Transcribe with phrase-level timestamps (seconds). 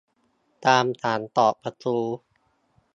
[0.65, 2.03] การถามตอบกระทู้